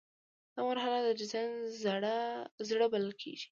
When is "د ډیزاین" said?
1.03-1.51